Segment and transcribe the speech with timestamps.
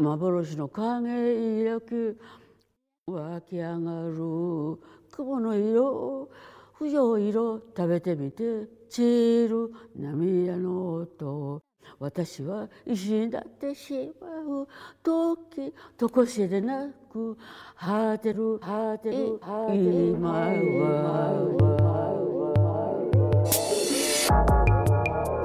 [0.00, 2.20] 幻の影抱く
[3.06, 4.78] 湧き上がる
[5.10, 6.30] 雲の色
[6.74, 11.62] 不条色食べてみて散る涙の音。
[11.98, 14.26] 私は石になってしま
[14.62, 14.68] う。
[15.02, 17.36] 時とこしでなく
[17.76, 21.99] 果てる果てる今は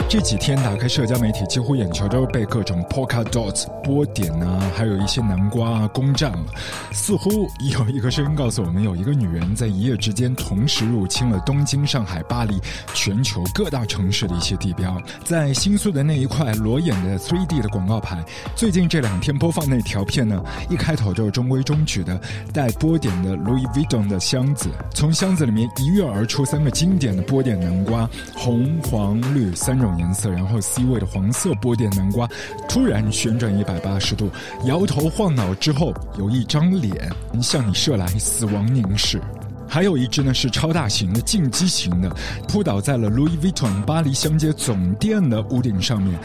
[0.07, 6.45] 这几天打开社交媒体，几乎眼球都被各种 polka dots 波点啊，还有一些南瓜啊攻占了。
[6.91, 12.61] 似乎有一个声音告诉我们，有一个女人在一夜之间同时入侵了东京、上海、巴黎，
[12.93, 14.95] 全球各大城市的一些地标。
[15.25, 18.23] 在新宿的那一块裸眼的 3D 的广告牌，
[18.55, 22.17] 最近这两天播放那条片呢，一开头就是中规中矩的
[22.53, 30.11] 带波点的 Louis Vuitton 的箱子，从箱子里面一跃而出三个经典的波点南瓜，红、黄、绿三种颜。
[30.15, 32.25] 色，然后 C 位的黄色波点南瓜
[32.69, 34.31] 突然旋转一百八十度，
[34.63, 39.21] 摇头晃脑之后，有一张脸向你射来，死亡凝视。
[39.67, 42.09] 还有一只呢是超大型的进击型的，
[42.47, 46.17] 扑倒在了 Louis Vuitton 巴黎香街总店的屋顶上面。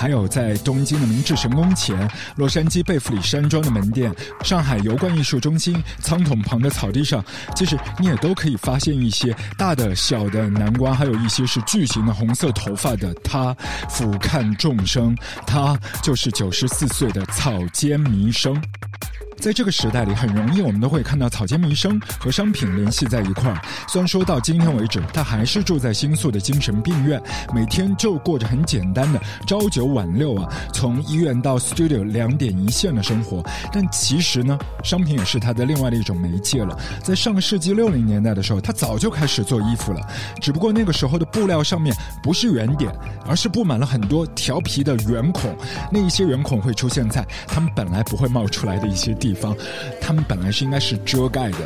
[0.00, 4.10] 还有在东京的明治神宫前、洛杉矶贝弗里山庄的门店、
[4.42, 7.22] 上海油罐艺术中心仓桶旁的草地上，
[7.54, 13.54] 其实你也都可以发现一些大的、小的南瓜，还有一些是巨型的红色头发的他，
[13.90, 15.14] 俯瞰众生，
[15.46, 18.58] 他就是九十四岁的草间弥生。
[19.40, 23.58] 在这个时代里，很容易我们都会看到草间弥生和商品联系在一块儿。
[23.88, 27.20] 虽然说到今天为止，他还是住在新宿的精神病院，
[27.54, 33.42] 每天就过着很简单的朝九晚六啊，从医院到 studio 两点一线的生活。
[33.72, 36.78] 但其实呢，商品也是他的另外的一种媒介了。
[37.02, 40.00] 在上个世纪六零年代的时候，他早就开始做衣服了，
[40.38, 42.94] 只不过那个时候的布料上面不是圆点，
[43.26, 45.56] 而是布满了很多调皮的圆孔。
[45.90, 49.29] 那一些圆孔会出现在他们本来不会冒出来的一些地。
[49.30, 49.56] 地方，
[50.00, 51.58] 他们本来是应该是遮盖的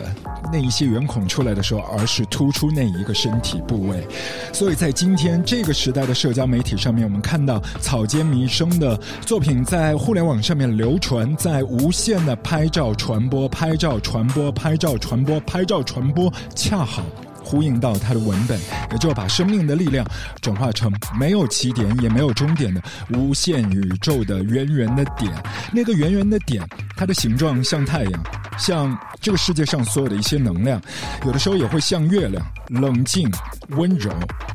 [0.53, 4.07] 那一些圆孔出来的时候，而是突出那一个身体部位。
[4.53, 17.03] 所以在今天这个时代的社交媒体上面，我们看到草间弥生的作品在互联网上面流传，在无限的拍照传播、拍照传播、拍照传播、拍照传播，恰好。
[17.45, 18.59] 呼应到他的文本，
[18.91, 20.05] 也就把生命的力量
[20.41, 25.31] 转化成没有起点也没有终点的无限宇宙的圆圆的点。
[25.73, 26.67] 那个圆圆的点，
[26.97, 28.23] 它的形状像太阳，
[28.59, 30.81] 像这个世界上所有的一些能量，
[31.27, 33.31] 有的时候也会像月亮，冷静
[33.69, 34.11] 温柔，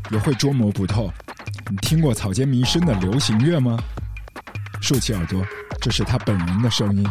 [0.10, 1.12] 也会捉摸不透。
[1.70, 3.78] 你听过草间弥生的流行乐吗？
[4.82, 5.46] 竖起耳朵，
[5.80, 7.08] 这是他本人的声音。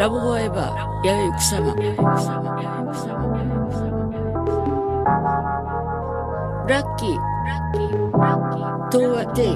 [0.00, 1.74] ラブフォーエバー、やゆ草間。
[6.66, 7.10] ラッキー、
[8.90, 9.50] 東和テ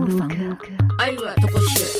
[0.00, 0.26] 放送。
[0.98, 1.99] 愛はとこしゅ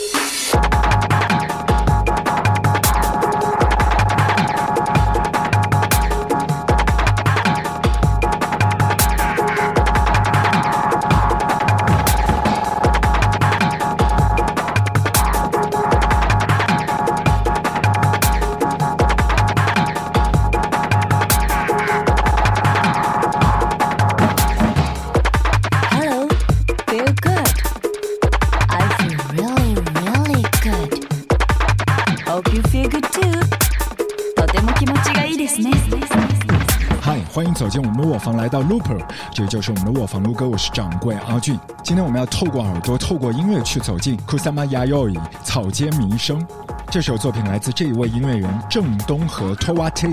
[37.71, 39.01] 进我们的卧房，来到 Looper，
[39.33, 40.23] 这就是我们的卧房。
[40.23, 41.59] 卢哥，我是掌柜阿俊。
[41.83, 46.45] 今天我们要透过耳朵，透过音乐去走进 Kusama Yayoi 草间弥生。
[46.91, 50.09] 这首作品来自这一位音乐人郑东和 Towa T，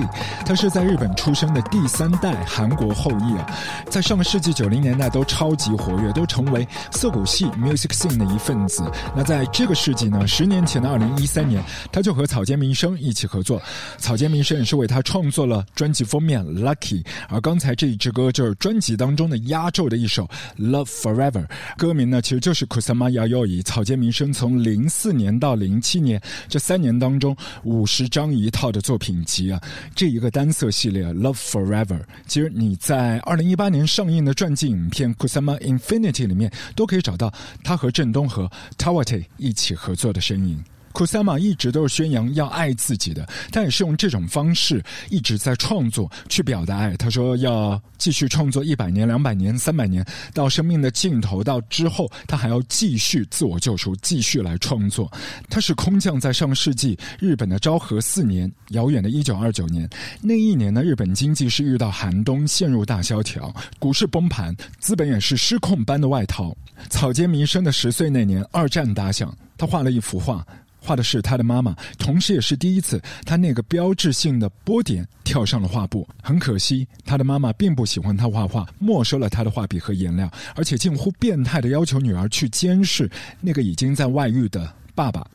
[0.46, 3.50] 他是在日本出生的第三代韩国后裔啊，
[3.90, 8.84] 在上个世纪九零年代都超级活跃，都成为涩谷系 music scene 的一份子。
[9.16, 13.60] 那在这个世纪呢，十年前的二零一三年，他就和草间弥生一起合作，
[13.98, 20.30] 草间弥生也是为他创作了专辑封面 Lucky，而刚才这一支歌就是专辑当中的压轴的一首
[20.60, 26.62] Love Forever，歌名呢其实就是 Kusama Yayoi，草间弥生从零四年到零七年这。
[26.68, 27.34] 三年当中
[27.64, 29.62] 五十张一套的作品集啊，
[29.96, 31.86] 这一个单色系列《Love Forever》，
[32.28, 37.34] 其实你在二零一八年上映的传记影片《Kusama Infinity》里面都可以找到
[37.64, 40.62] 他和郑东和 Tawati 一起合作的身影。
[40.92, 46.96] 库萨玛一直都是宣扬要爱自己的，他也是用这种方式一直在创作去表达爱。
[46.98, 55.12] 他说要继续创作一百年、两百年、三百年，到生命的尽头，到之后他还要继续自我救赎，继续来创作。
[55.50, 59.88] 他是空降在上世纪日本的昭和四年，遥远的一九二九年。
[60.22, 66.56] 那一年呢，日本经济是遇到寒冬，陷入大萧条，股市崩盘，资本也是失控般的外逃。
[66.90, 70.46] 草间弥生的十岁那年，二战打响，他画了一幅画。
[70.88, 76.08] 画的是他的妈妈，同时也是第一次，他那个标志性的波点跳上了画布。
[76.24, 83.12] 很可惜，他的妈妈并不喜欢他画画，没收了他的画笔和颜料，而且近乎变态的要求女儿去监视
[83.42, 85.28] 那个已经在外遇的爸爸。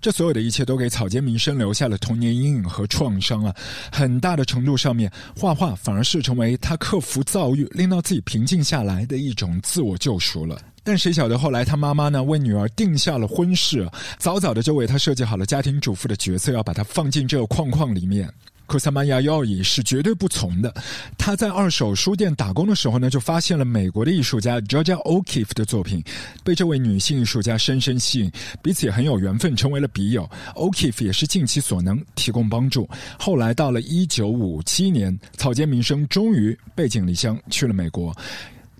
[0.00, 3.54] 这所有的一切都给草间弥生留下了童年阴影和创伤啊！
[3.92, 10.60] 很大的程度上面，画画反而是成为他克服躁郁、令到自己平静下来的一种自我救赎了。
[10.88, 13.86] 但谁晓得后来他妈妈呢为女儿定下了婚事，
[14.16, 18.26] 早早的就为她设计好了家庭主妇的角色，要把她放进这个框框里面。
[18.64, 20.74] 库萨玛亚要伊是绝对不从的。
[21.18, 26.02] 他在二手书店打工的时候呢，就发现了美国的艺术家 Georgia O'Keeffe 的作品，
[26.42, 28.32] 被这位女性艺术家深深吸引，
[28.62, 30.26] 彼此也很有缘分，成为了笔友。
[30.54, 32.88] O'Keeffe 也是尽其所能提供帮助。
[33.18, 38.16] 后来到了一九五七年，草间弥生终于背井离乡去了美国。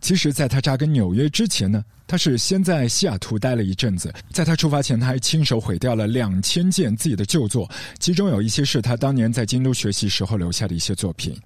[0.00, 1.84] 其实，在他扎根纽约之前呢。
[2.10, 11.36] 他是先在西雅图待了一阵子，在他出发前，他还亲手毁掉了两千件自己的旧作，其中有一些是他当年在京都学习时候留下的一些作品。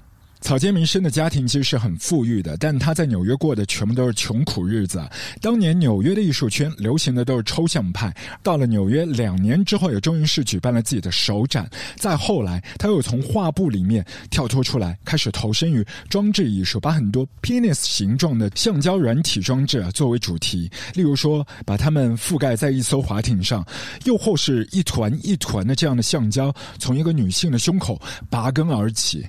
[0.43, 5.01] 草间弥生的家庭其实是很富裕的，但他在纽约过的全部都是穷苦日子。
[5.41, 8.13] 当年纽约的艺术圈流行的都是抽象派，
[8.43, 11.71] 到了纽约两年之后，也终于是举办了自己的首展。
[11.97, 23.65] 再后来，他又从画布里面跳脱出来，开始投身于装置艺术，把很多 penis 形状的橡胶软体装置作为主题，例如说把它们覆盖在一艘滑艇上，
[24.05, 29.25] 又或是一团一团的这样的橡胶从一个女性的胸口拔根而起。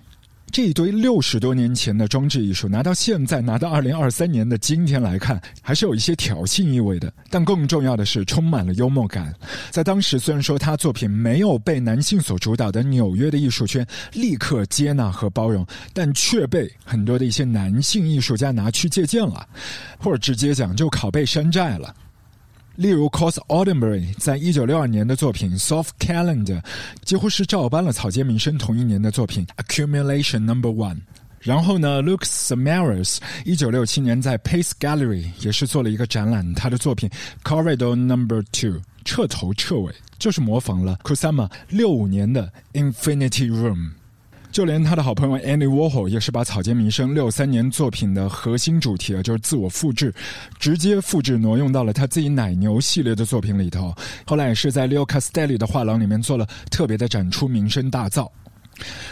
[0.54, 7.12] 这一堆六十多年前的装置艺术，拿到现在，拿到二零二三年的今天来看，还是有一些挑衅意味的。
[7.28, 9.34] 但更重要的是，充满了幽默感。
[9.72, 13.84] 在当时，虽然说他作品没有被男性所主导的纽约的艺术圈
[14.14, 19.48] 立刻接纳和包容，但却被很多的一些男性艺术家拿去借鉴了，
[19.98, 21.96] 或者直接讲就拷贝山寨了。
[22.76, 26.60] 例如，Cos Audenbury 在一九六二年的作品《Soft Calendar》
[27.04, 30.96] 几乎是照搬了草间弥生同一年的作品《Accumulation Number One》。
[31.40, 37.10] 然后呢，Luke Samaras 一九六七年在 Pace Gallery 也是做了一个展览，他的作品
[37.44, 38.72] 《Corridor Number Two》
[39.06, 42.52] 彻头彻尾就是模仿了 Kusama 六五年的
[42.94, 43.76] 《Infinity Room》。
[44.54, 50.14] 就连他的好朋友 Andy Warhol 也是把草间弥生六三年作品的核心主题啊，就是自我复制，
[50.60, 53.92] 直接复制挪用到了他自己奶牛系列的作品里头。
[54.28, 58.30] 后来也是在 Leo Castelli 的画廊里面做了特别的展出，名声大噪。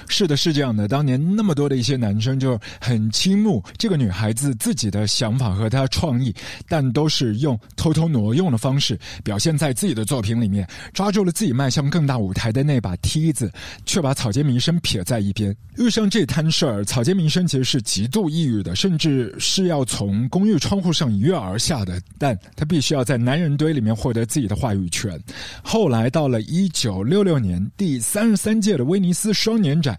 [0.07, 0.87] 是的，是这样的。
[0.87, 6.33] 当年那么多的一些男生就很倾慕这个女孩子自己的想法和她的创意，
[6.67, 13.51] 但都是用偷偷挪用的方式表现在自己的作品里面，抓住了自己迈向更大舞台的那把梯子，
[13.85, 15.55] 却把草间弥生撇在一边。
[15.77, 22.01] 遇上这摊事儿，草间弥生其实是极度抑郁的，甚至是要从公寓窗户上一跃而下的。
[22.17, 25.19] 但他必须要在男人堆里面获得自己的话语权。
[25.63, 29.97] 后来到了一九六六年第三十三届的威尼斯年展，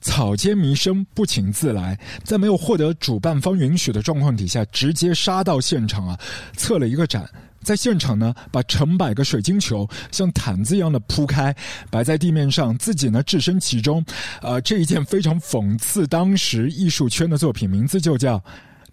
[0.00, 6.18] 草间弥生不请自来，在没有获得主办方允许的状况底下，直接杀到现场啊，
[6.56, 7.28] 测了一个展。
[7.62, 11.54] 在现场呢，把成百个水晶球像毯子一样的铺开，
[11.90, 14.04] 摆在地面上，自己呢置身其中。
[14.42, 18.42] 呃，这一件非常讽刺当时艺术圈的作品，名字就叫。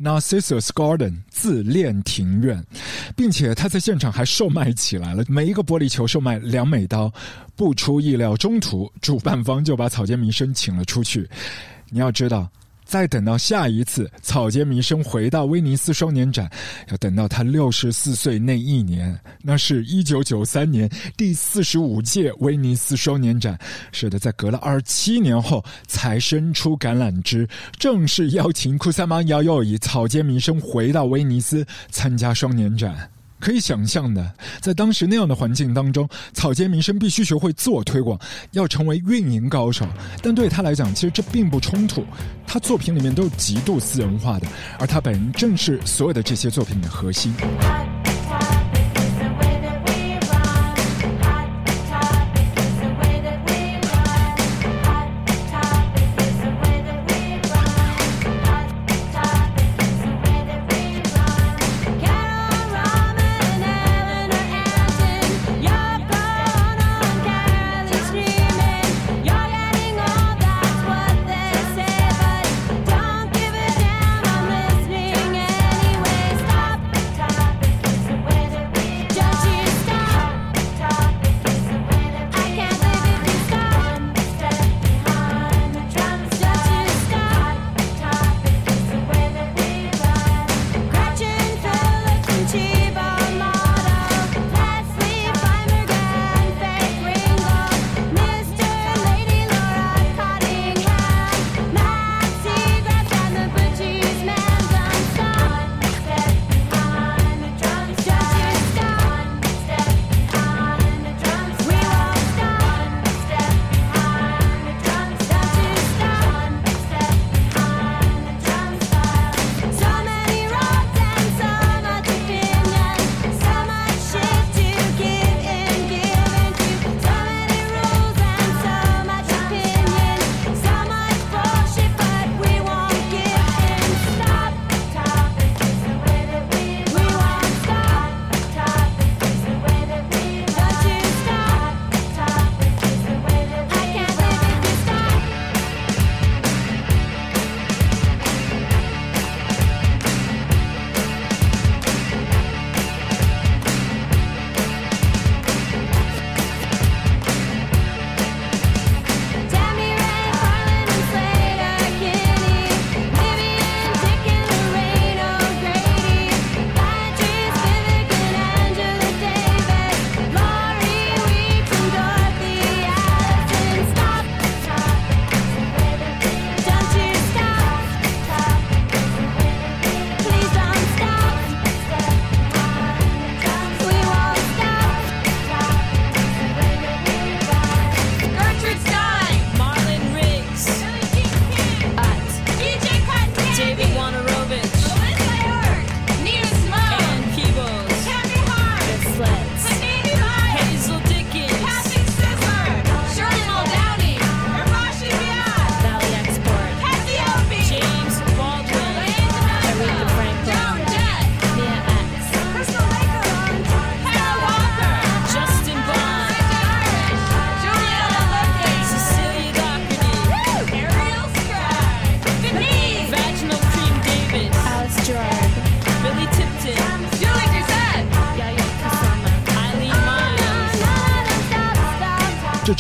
[0.02, 2.64] Narcissus Garden 自恋庭院，
[3.16, 7.12] 并且他在现场还售卖起来了，每一个玻璃球售卖两美刀。
[7.56, 11.30] 不出意料，中途主办方就把草间弥生请了出去。
[11.90, 12.50] 你要知道。
[12.92, 16.52] 再等到下一次草间弥生回到威尼斯双年展，
[16.90, 23.58] 要等到他六十四岁那一年，那是一九九三年第四十五届威尼斯双年展。
[23.94, 27.48] 是的，在隔了二十七年后，才伸出橄榄枝，
[27.80, 33.10] 正式邀请库萨玛亚要以草间弥生回到威尼斯参加双年展。
[33.42, 38.18] 可以想象的，在当时那样的环境当中，草间弥生必须学会自我推广，
[38.52, 39.86] 要成为运营高手。
[40.22, 42.06] 但对他来讲，其实这并不冲突。
[42.48, 47.34] 他作品里面都是极度私人化的，而他本人正是所有的这些作品的核心。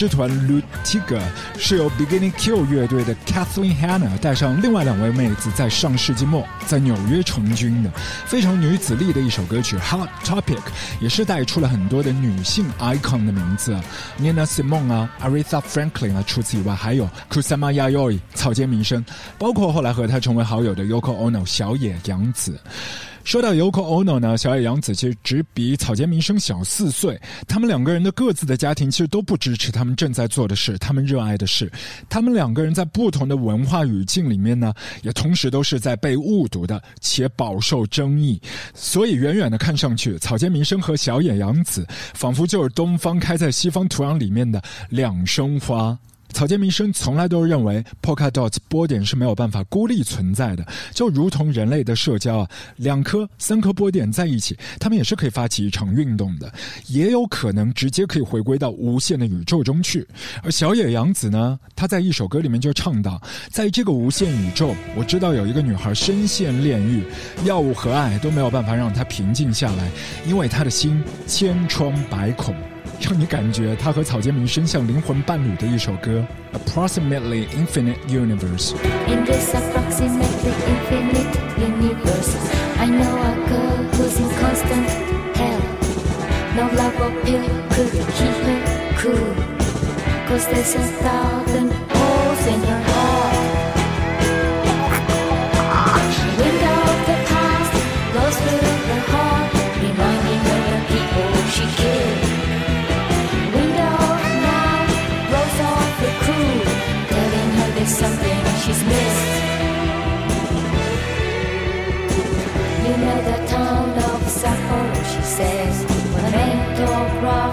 [0.02, 1.22] 这支团 Lutiga
[1.60, 7.92] 是由 Beginning Q 乐队的 Kathleen Hanna 带上另外两位妹子，在上世纪末在纽约成军的，
[8.26, 10.58] 非常女子力的一首歌曲 Hot Topic，
[11.00, 13.80] 也是带出了很多的女性 icon 的名字
[14.20, 19.06] ，Nina Simone 啊，Aretha Franklin 啊，除此以外还有 Kusama Yayoi 草间弥生，
[19.38, 22.60] 包括后来和他成为好友的 Yoko Ono 小野洋子。
[23.24, 27.20] 说到 Yoko Ono 呢，小野洋子其实只比草间弥生小四岁。
[27.48, 31.72] 他们两个人的各自的家庭其实都不支持他们正在做的事，他们热爱的事。
[32.10, 34.74] 他们两个人在不同的文化语境里面呢，
[35.04, 38.42] 也同时都是在被误读的，且饱受争议。
[38.74, 45.98] 所以远远的看上去，草间弥生和小野洋子仿佛就是东方开在西方土壤里面的两生花。
[46.34, 56.52] 草间弥生从来都认为，Polkadot 波点是没有办法孤立存在的，就如同人类的社交啊，两颗、三颗波点在一起，他们也是可以发起一场运动的，
[56.88, 60.08] 也有可能直接可以回归到无限的宇宙中去。
[60.42, 67.04] 而小野洋子呢，他在一首歌里面就唱到，在这个无限宇宙，我知道有一个女孩深陷炼狱，
[67.46, 69.92] 药物和爱都没有办法让她平静下来，
[70.26, 72.56] 因为她的心千疮百孔。
[73.02, 78.76] 让你感觉他和草间弥生像灵魂伴侣的一首歌，Approximately Infinite Universe。
[79.08, 82.36] In this approximately infinite universe,
[82.80, 84.88] I know a girl who's in constant
[85.36, 85.62] hell.
[86.56, 88.60] No love or pill could keep her
[89.02, 89.34] cool.
[90.28, 92.81] Cause there's a thousand holes in her
[117.22, 117.51] rock.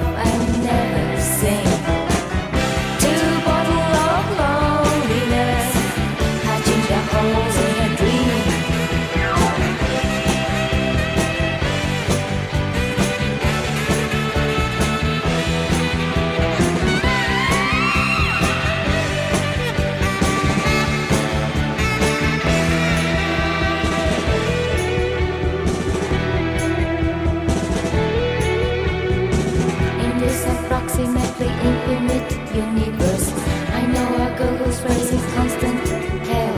[32.58, 33.32] Universe,
[33.72, 35.88] I know a girl who's raising constant
[36.26, 36.56] hell.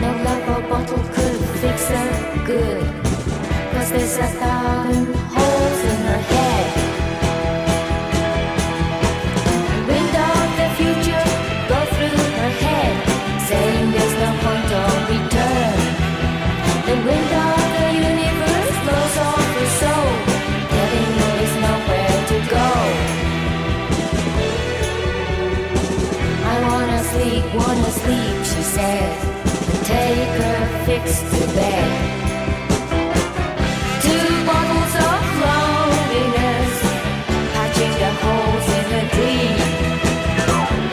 [0.00, 2.82] No love or bottle could fix her good.
[3.72, 4.61] Cause there's a thousand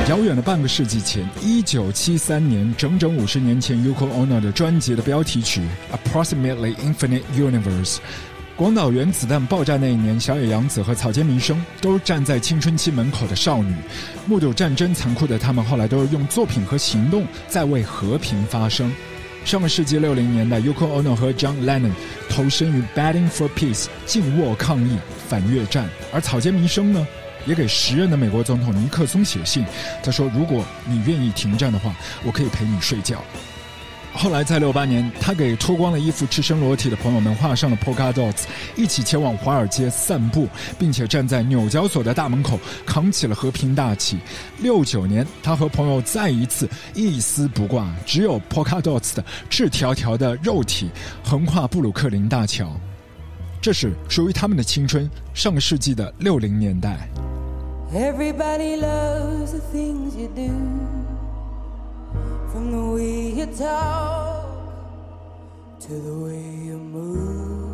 [0.08, 5.62] 遥远的半个世纪前，一九七三年，整整五十年前 u k o Ono 的专辑的标题曲
[5.96, 7.96] 《Approximately Infinite Universe》。
[8.56, 13.76] 广岛原子弹爆炸那一年，小野洋子和草间弥生都站在青春期门口的少女，
[14.26, 18.92] 目睹战争残酷的他们，后来都是用作品和行动在为和平发声。
[19.46, 21.92] 上个世纪六零年代，Yoko Ono 和 John Lennon
[22.30, 27.08] 投身于 Batting for Peace 静卧抗议反越战，而草间弥生呢，
[27.48, 29.66] 也给时任的美国总统尼克松写信，
[30.04, 33.24] 他说：“如果你愿意停战的话，我可以陪你睡觉。”
[34.22, 38.44] 后来在六八年，他给脱光了衣服、赤身裸体的朋友们画上了 polka dots，
[38.76, 40.46] 一起前往华尔街散步，
[40.78, 44.20] 并且站在纽交所的大门口扛起了和平大旗。
[44.58, 50.90] 六九年，他和朋友再一次一丝不挂，只有 polka dots 的赤条条的肉体
[51.24, 52.70] 横跨布鲁克林大桥。
[53.62, 57.10] 这是属于他们的青春，上个世纪的六零年代。
[57.94, 61.09] Everybody loves the things you do.
[62.52, 64.46] From the way you talk
[65.80, 67.70] to the way you move.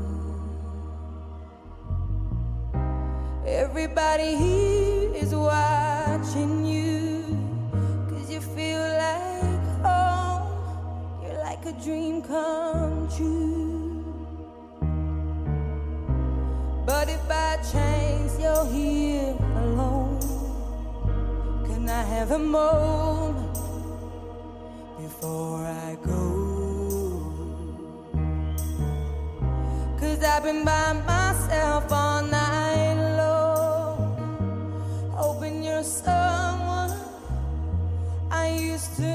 [3.45, 7.23] Everybody here is watching you.
[8.09, 11.23] Cause you feel like home.
[11.23, 14.03] You're like a dream come true.
[16.85, 20.19] But if by chance you're here alone,
[21.65, 23.57] can I have a moment
[25.25, 26.23] before I go.
[29.99, 33.97] Cause I've been by myself all night long,
[35.15, 36.93] hoping you're someone
[38.29, 39.14] I used to.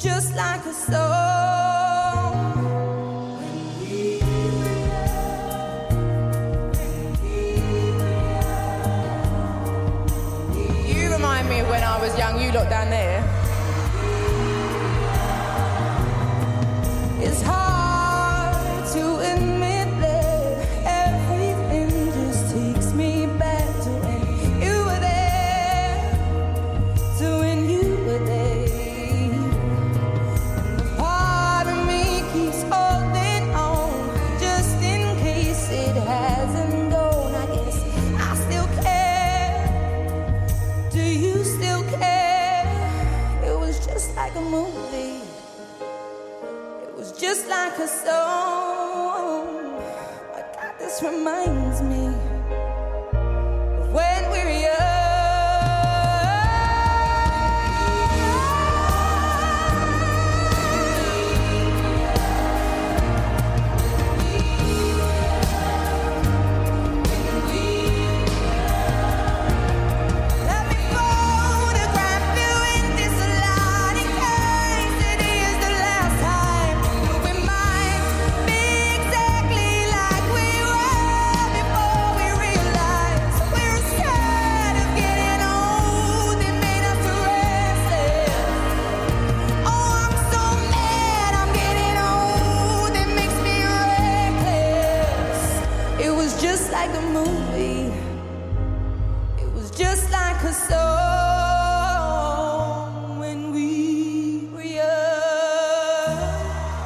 [0.00, 0.96] just like a song.
[10.86, 13.29] You remind me of when I was young, you looked down there.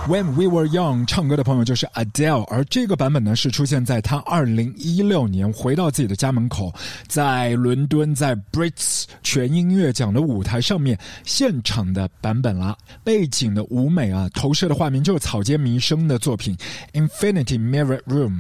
[0.07, 6.71] When We Were Young 唱歌的朋友就是 Adele，而这个版本呢是出现在她二零一六年回到自己的家门口，
[7.09, 12.77] 在伦敦在 Brits 全音乐奖的舞台上面现场的版本啦。
[13.03, 16.55] 背景的舞美啊，投射的画面就是草间弥生的作品
[17.09, 18.33] 《Infinity Mirror Room》。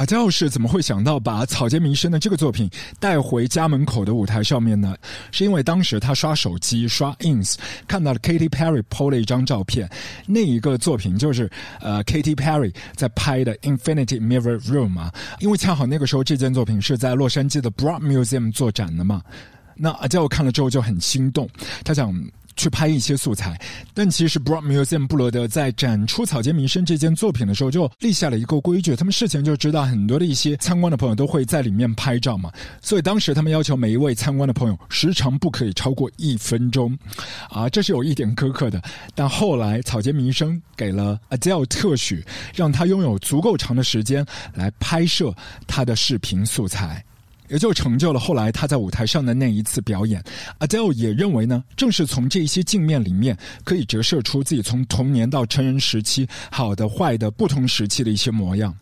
[0.00, 4.96] 阿娇是怎么会想到把草间弥生的这个作品带回家门口的舞台上面呢？
[5.30, 9.86] 是因为当时他刷手机刷 ins 看到了 Katy Perry PO 了一张照片，
[10.26, 11.50] 那一个作品就是
[11.82, 19.20] 呃 Katy Perry 在拍的 Infinity Mirror Room 啊，因为恰好那个时候这件作品是在洛杉矶的 Broad Museum 做展的嘛。
[19.76, 21.46] 那阿娇看了之后就很心动，
[21.84, 22.10] 他想
[22.56, 23.60] 去拍一些素材。
[23.94, 36.96] 但其实 Broad Museum 布罗德在展出草间弥生这件作品的时候，就立下了一个规矩，他们事前就知道很多的一些参观的朋友都会在里面拍照嘛，所以当时他们要求每一位参观的朋友时长不可以超过一分钟，
[37.48, 38.80] 啊，这是有一点苛刻的。
[39.14, 45.34] 但后来草间弥生给了 Adele 特许，让他拥有足够长的时间来拍摄
[45.66, 47.04] 他的视频素材。
[47.50, 50.22] 也就成就了后来他在舞台上的那一次表演。
[50.60, 58.74] Adele 也认为呢，正是从这些镜面里面，可以折射出自己从童年到成人时期好的、坏的不同时期的一些模样。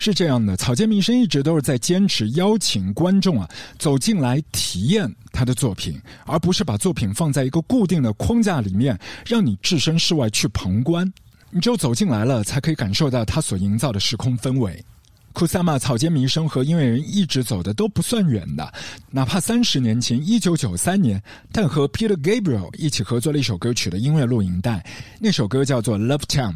[0.00, 11.12] 是这样的，草间弥生一直都是在坚持邀请观众啊走进来体验他的作品，而不是把作品放在一个固定的框架里面，让你置身事外去旁观。
[11.50, 14.84] 你只有走进来了，才可以感受到他所营造的时空氛围。
[15.32, 18.72] 库萨玛草间弥生和音乐人一直走的都不算远的，
[19.10, 24.84] 哪怕三十年前，一九九三年，他和 Peter Gabriel 一起合作了一首歌曲的音乐录影带，
[25.20, 26.52] 那首歌叫做《Love Town》。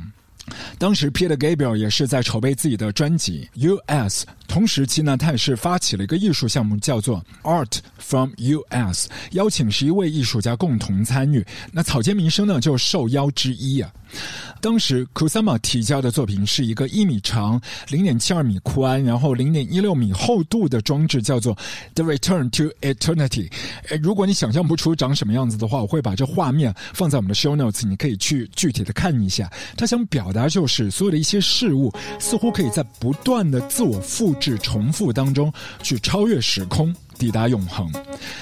[0.77, 4.27] 当时 Peter Gabriel 也是在筹备自己的专辑《U.S.
[4.49, 11.47] 同时期呢，他也是发起了一个艺术项目，叫做 Art from US，邀请十一位艺术家共同参与。
[11.71, 13.89] 那草间弥生呢，就受邀之一啊。
[14.61, 21.57] 当时 Kusama 提交的作品是一个一米长、零点七二米宽，然后零点一六米厚度的装置，叫做
[21.95, 23.51] The Return to Eternity。
[24.01, 29.51] 如果你想象不出长什么样子的话，我会把这画面放在我们的 Show Notes，你可以去具体的看一下。
[29.77, 36.95] 他想表达就是所有的一些事物似乎可以在不断的自我复制、重复当中去超越时空。
[37.23, 37.89] 抵达永恒，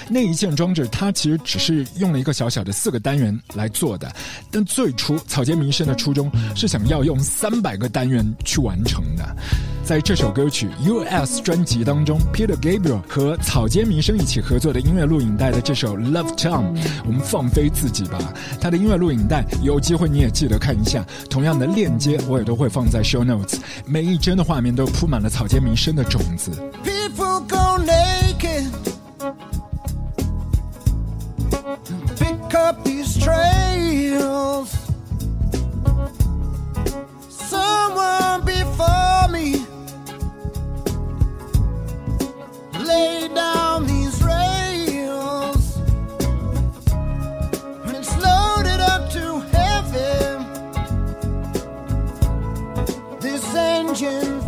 [0.08, 4.10] 那一件装置它其实只是用了一个小小的四个单元来做的，
[4.50, 9.36] 但最初草间弥生的初衷是想要用三百个单元去完成的。
[9.84, 16.72] 在这首歌曲《U.S.》专辑当中，Peter Gabriel 和草间弥生一起合作的音乐录影带的这首《Love Town》，
[17.04, 18.18] 我们放飞自己吧。
[18.60, 23.58] 他的音乐录影带有机会你也记得看一下，同样的链接我也都会放在 Show Notes。
[23.84, 26.52] 每一帧的画面都铺满了草间弥生的种子。
[26.84, 27.29] People
[32.70, 34.70] up these trails.
[37.28, 39.66] Someone before me
[42.90, 45.78] laid down these rails.
[47.86, 49.24] And it's loaded up to
[49.56, 50.32] heaven.
[53.18, 54.39] This engine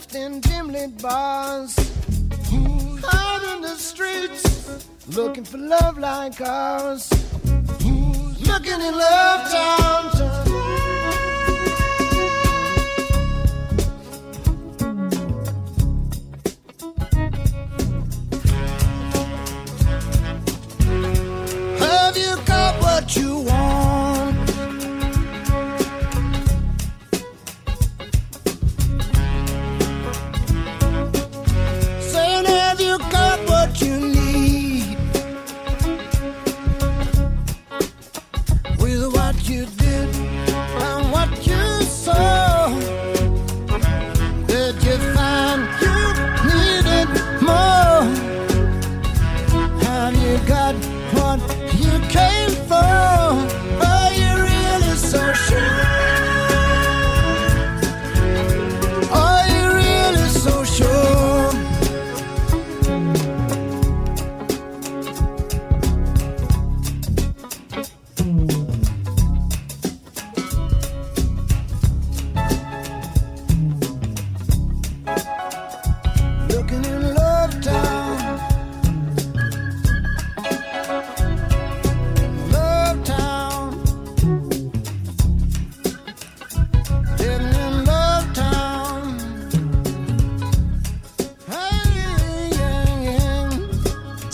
[0.00, 1.78] left in dim lit bars?
[3.12, 7.10] Out in the streets looking for love like ours?
[8.50, 10.49] Looking in Love Town?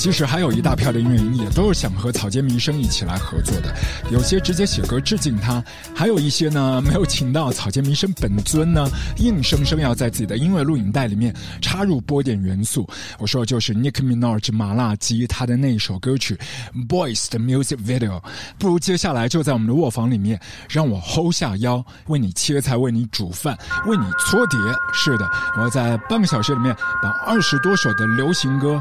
[0.07, 3.75] 其实还有一大票的音乐人也都是想和草间弥生一起来合作的，
[4.13, 5.61] 有些直接写歌致敬他，
[5.97, 12.89] 还有一些呢没有请到草间弥生本尊呢，硬生生要在自己的音乐录影带里面插入波点元素。
[13.19, 16.39] 我说的就是 Nick Minaj 麻辣鸡他的那一首歌曲
[16.87, 18.23] 《Boys》的 music video。
[18.61, 20.41] 不如接下来就在我们的卧房里面，
[20.71, 24.57] 让我 hold 下腰，为你切菜，为你煮饭，为你搓碟。
[24.93, 28.81] 是的，我要在半个小时里面把二十多首的流行歌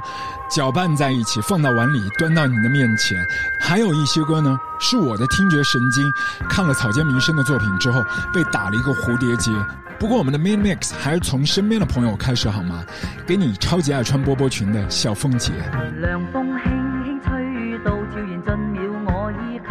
[0.50, 3.18] 搅拌在一起，放到碗里，端到你的面前。
[3.60, 6.12] 还有一些歌呢，是我的听觉神经
[6.50, 9.52] 看了草间弥生的作品之后，被打了一个蝴蝶结。
[9.98, 12.84] 不过我们的 Min Mix 还是从身边的朋友开始好吗？
[13.26, 15.54] 给你超级爱穿波波裙的小凤姐。
[16.02, 19.66] 凉风轻轻吹到，悄然进了我衣襟。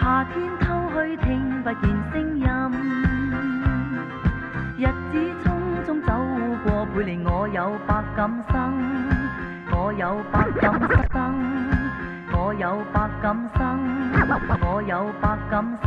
[0.00, 2.44] 夏天偷去听不见声音，
[4.78, 5.14] 日子
[5.44, 5.46] 匆
[5.86, 6.08] 匆走
[6.64, 9.15] 过，倍令我有百感生。
[9.86, 10.74] 我有百感
[11.12, 11.16] 生，
[12.32, 13.24] 我有百感
[13.56, 13.78] 生，
[14.60, 15.62] 我有百感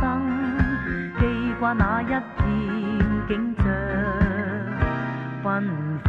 [1.18, 1.20] 记
[1.60, 2.16] 挂那一片
[3.28, 3.62] 景象
[5.44, 5.52] 缤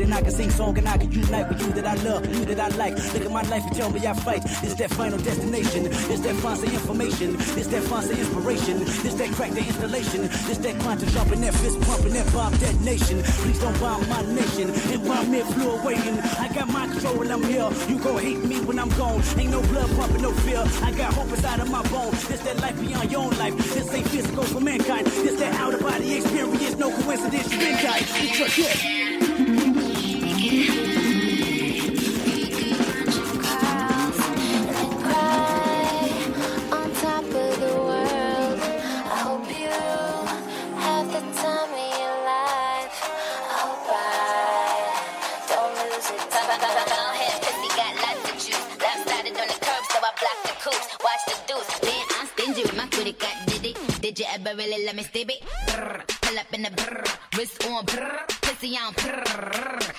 [0.00, 2.44] And I can sing song and I can unite with you that I love, you
[2.46, 2.94] that I like.
[3.14, 4.42] Look at my life and tell me I fight.
[4.62, 5.86] It's that final destination.
[5.86, 7.36] It's that fancy information.
[7.38, 8.82] It's that fancy inspiration.
[8.82, 10.24] It's that crack the installation.
[10.24, 13.22] It's that quantum jumping, that fist pumping, that bomb detonation.
[13.22, 14.70] Please don't bomb my nation.
[14.70, 17.70] And bomb me flew away and I got my control I'm here.
[17.88, 19.22] You gon' hate me when I'm gone.
[19.38, 20.62] Ain't no blood pumping, no fear.
[20.82, 22.28] I got hope inside of my bones.
[22.30, 23.56] It's that life beyond your own life.
[23.74, 25.06] This ain't physical for mankind.
[25.06, 26.76] It's that out of body experience.
[26.76, 27.52] No coincidence.
[27.52, 28.02] You been died.
[28.02, 29.03] It's your gift.
[51.04, 51.82] Watch the deuce.
[51.82, 53.22] Man, I'm stingy with my credit.
[53.46, 54.00] Did it?
[54.00, 55.42] Did you ever really let me stay it?
[55.66, 57.04] Brr, pull up in the brr,
[57.36, 59.22] wrist on brr, pussy on brr.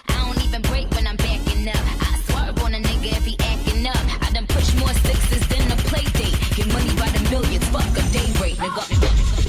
[0.09, 1.77] I don't even break when I'm backing up.
[1.77, 4.01] I swerve on a nigga if he acting up.
[4.25, 6.37] I done push more sixes than a play date.
[6.55, 9.44] Get money by the millions, fuck a day rate, nigga.